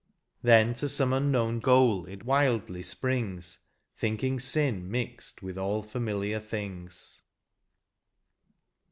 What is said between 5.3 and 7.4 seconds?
with all familiar things.